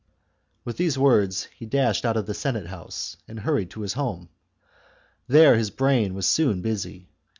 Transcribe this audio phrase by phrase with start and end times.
[0.65, 4.29] With these words he dashed out of the Senate house and hurried to his home.
[5.27, 7.11] There his brain was soon busy.